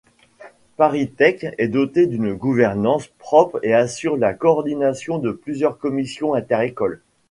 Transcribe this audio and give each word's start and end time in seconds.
ParisTech 0.77 1.45
est 1.59 1.67
doté 1.67 2.07
d’une 2.07 2.33
gouvernance 2.33 3.05
propre 3.19 3.59
et 3.61 3.75
assure 3.75 4.17
la 4.17 4.33
coordination 4.33 5.19
de 5.19 5.29
plusieurs 5.31 5.77
commissions 5.77 6.33
inter-écoles. 6.33 7.03